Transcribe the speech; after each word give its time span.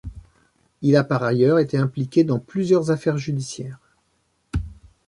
Il 0.81 0.95
a 0.95 1.03
par 1.03 1.21
ailleurs 1.21 1.59
été 1.59 1.77
impliqué 1.77 2.23
dans 2.23 2.39
plusieurs 2.39 2.89
affaires 2.89 3.19
judiciaires. 3.19 3.77